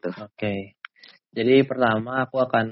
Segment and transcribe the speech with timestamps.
[0.00, 0.08] gitu.
[0.16, 0.32] Oke.
[0.32, 0.58] Okay.
[1.30, 2.66] Jadi pertama aku akan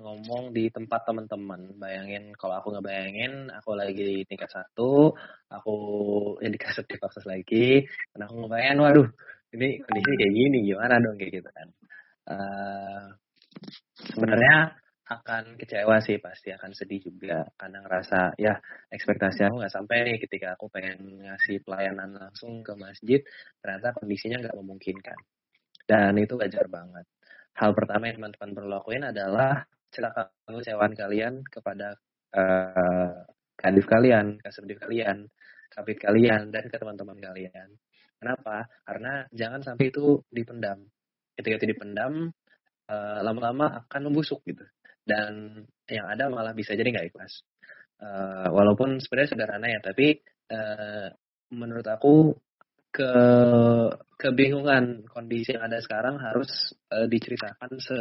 [0.00, 1.76] ngomong di tempat teman-teman.
[1.78, 5.14] Bayangin kalau aku nggak bayangin, aku lagi di tingkat satu,
[5.52, 5.74] aku
[6.42, 7.84] ya dikasih akses lagi,
[8.16, 9.08] dan aku ngebayangin, waduh,
[9.54, 11.68] ini kondisi kayak gini, gimana dong kayak gitu kan.
[12.26, 13.04] Uh,
[14.10, 14.74] sebenarnya
[15.10, 18.54] akan kecewa sih pasti akan sedih juga karena ngerasa ya
[18.94, 23.18] ekspektasi aku nggak sampai nih ketika aku pengen ngasih pelayanan langsung ke masjid
[23.58, 25.18] ternyata kondisinya nggak memungkinkan
[25.88, 27.06] dan itu wajar banget
[27.60, 31.98] hal pertama yang teman-teman perlu lakuin adalah ceritakan kecewaan kalian kepada
[32.32, 33.26] uh,
[33.58, 35.28] kadif kalian, kasubdif kalian,
[35.68, 37.68] kapit kalian, dan ke teman-teman kalian.
[38.16, 38.64] Kenapa?
[38.86, 40.88] Karena jangan sampai itu dipendam.
[41.36, 42.32] Ketika itu dipendam,
[42.88, 44.64] uh, lama-lama akan membusuk gitu.
[45.04, 47.44] Dan yang ada malah bisa jadi nggak ikhlas.
[48.00, 50.16] Uh, walaupun sebenarnya sederhana ya, tapi
[50.48, 51.12] uh,
[51.52, 52.32] menurut aku
[52.90, 53.12] ke
[54.18, 57.98] kebingungan kondisi yang ada sekarang harus uh, diceritakan se,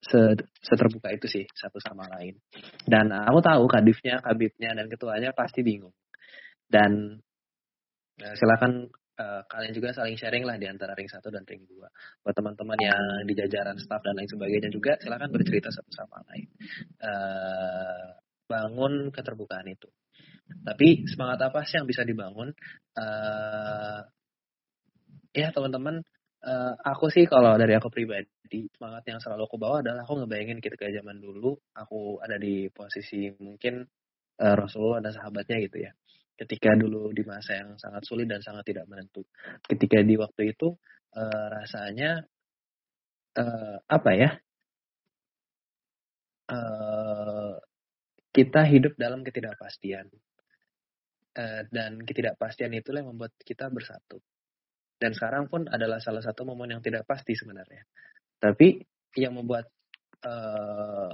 [0.00, 0.20] se
[0.62, 2.38] seterbuka itu sih satu sama lain.
[2.86, 5.92] Dan aku tahu kadifnya, kabitnya dan ketuanya pasti bingung.
[6.66, 7.18] Dan
[8.22, 8.86] uh, silakan
[9.18, 11.90] uh, kalian juga saling sharing lah di antara ring satu dan ring dua.
[12.22, 16.48] Buat teman-teman yang di jajaran staff dan lain sebagainya juga silakan bercerita satu sama lain.
[17.02, 18.14] Uh,
[18.46, 19.90] bangun keterbukaan itu.
[20.46, 22.54] Tapi semangat apa sih yang bisa dibangun?
[22.94, 24.00] Uh,
[25.34, 26.02] ya teman-teman,
[26.46, 30.62] uh, aku sih kalau dari aku pribadi semangat yang selalu aku bawa adalah aku ngebayangin
[30.62, 33.82] ketika zaman dulu aku ada di posisi mungkin
[34.38, 35.92] uh, Rasulullah dan sahabatnya gitu ya.
[36.36, 39.24] Ketika dulu di masa yang sangat sulit dan sangat tidak menentu.
[39.64, 40.76] Ketika di waktu itu
[41.16, 42.22] uh, rasanya
[43.40, 44.30] uh, apa ya?
[46.46, 47.58] Uh,
[48.30, 50.06] kita hidup dalam ketidakpastian
[51.68, 54.18] dan ketidakpastian itulah yang membuat kita bersatu.
[54.96, 57.84] Dan sekarang pun adalah salah satu momen yang tidak pasti sebenarnya.
[58.40, 58.80] Tapi
[59.20, 59.68] yang membuat
[60.24, 61.12] uh,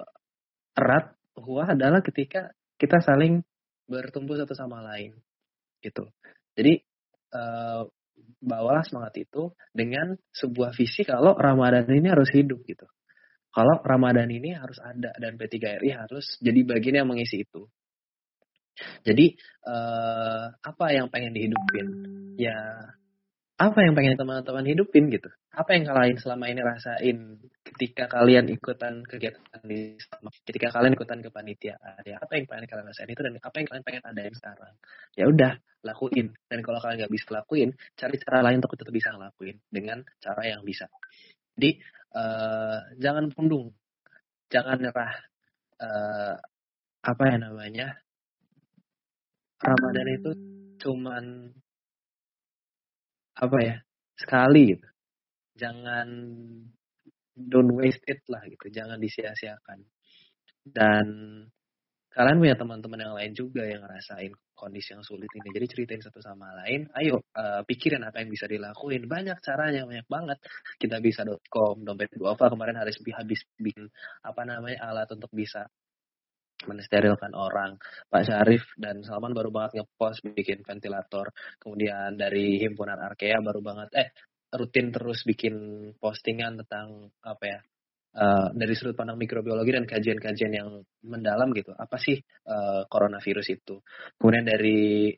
[0.78, 3.42] erat huah adalah ketika kita saling
[3.90, 5.18] bertumbuh satu sama lain,
[5.82, 6.06] gitu.
[6.54, 6.78] Jadi
[7.34, 7.82] uh,
[8.42, 12.86] bawalah semangat itu dengan sebuah visi kalau Ramadan ini harus hidup gitu.
[13.52, 17.68] Kalau Ramadan ini harus ada dan P3RI harus jadi bagian yang mengisi itu.
[19.04, 19.36] Jadi
[19.68, 21.86] uh, apa yang pengen dihidupin?
[22.40, 22.56] Ya
[23.62, 25.30] apa yang pengen teman-teman hidupin gitu?
[25.54, 29.94] Apa yang kalian selama ini rasain ketika kalian ikutan kegiatan di
[30.48, 32.02] ketika kalian ikutan kepanitiaan?
[32.02, 34.74] Ya apa yang pengen kalian rasain itu dan apa yang kalian pengen adain sekarang?
[35.14, 35.52] Ya udah
[35.86, 36.34] lakuin.
[36.50, 40.42] Dan kalau kalian nggak bisa lakuin, cari cara lain untuk tetap bisa ngelakuin dengan cara
[40.42, 40.90] yang bisa.
[41.54, 41.78] Jadi
[42.18, 43.76] uh, jangan pundung,
[44.50, 45.14] jangan nyerah.
[45.82, 46.34] Uh,
[47.02, 47.86] apa ya namanya
[49.62, 50.30] Ramadan itu
[50.82, 51.24] cuman
[53.38, 53.76] apa ya
[54.18, 54.88] sekali gitu.
[55.56, 56.08] Jangan
[57.36, 59.86] don't waste it lah gitu jangan disia-siakan.
[60.62, 61.06] Dan
[62.12, 65.48] kalian punya teman-teman yang lain juga yang ngerasain kondisi yang sulit ini.
[65.50, 69.06] Jadi ceritain satu sama lain ayo uh, pikirin apa yang bisa dilakuin.
[69.06, 70.38] Banyak caranya banyak banget.
[70.78, 73.88] Kita bisa.com dompet duafa kemarin harus habis bikin
[74.22, 75.66] apa namanya alat untuk bisa
[76.68, 77.78] mensterilkan orang.
[78.08, 81.30] Pak Syarif dan Salman baru banget ngepost bikin ventilator.
[81.58, 84.08] Kemudian dari himpunan Arkea baru banget eh
[84.52, 85.54] rutin terus bikin
[85.96, 87.58] postingan tentang apa ya
[88.16, 90.68] uh, dari sudut pandang mikrobiologi dan kajian-kajian yang
[91.04, 91.72] mendalam gitu.
[91.72, 93.80] Apa sih uh, coronavirus itu?
[94.20, 95.12] Kemudian dari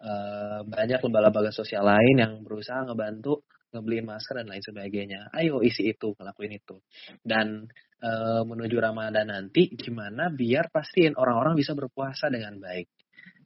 [0.00, 5.28] uh, banyak lembaga-lembaga sosial lain yang berusaha ngebantu ngebeliin masker dan lain sebagainya.
[5.32, 6.80] Ayo isi itu, ngelakuin itu.
[7.20, 7.68] Dan
[8.00, 8.10] e,
[8.44, 12.88] menuju Ramadan nanti gimana biar pastiin orang-orang bisa berpuasa dengan baik.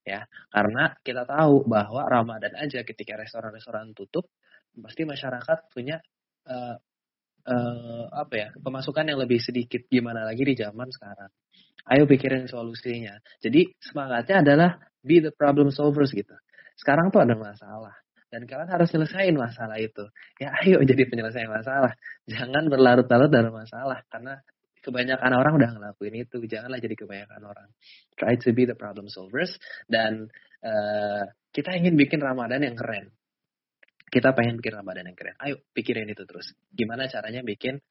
[0.02, 4.26] Ya, karena kita tahu bahwa Ramadan aja ketika restoran-restoran tutup,
[4.74, 6.00] pasti masyarakat punya
[6.48, 6.76] uh,
[7.46, 11.30] uh, apa ya pemasukan yang lebih sedikit gimana lagi di zaman sekarang
[11.92, 14.70] ayo pikirin solusinya jadi semangatnya adalah
[15.02, 16.34] be the problem solvers gitu
[16.78, 17.94] sekarang tuh ada masalah
[18.32, 20.08] dan kalian harus selesaiin masalah itu.
[20.40, 21.92] Ya ayo jadi penyelesaian masalah.
[22.24, 24.40] Jangan berlarut-larut dalam masalah karena
[24.80, 26.40] kebanyakan orang udah ngelakuin itu.
[26.48, 27.68] Janganlah jadi kebanyakan orang.
[28.16, 29.52] Try to be the problem solvers
[29.84, 30.32] dan
[30.64, 33.12] uh, kita ingin bikin Ramadan yang keren.
[34.08, 35.36] Kita pengen bikin Ramadan yang keren.
[35.36, 36.56] Ayo pikirin itu terus.
[36.72, 37.84] Gimana caranya bikin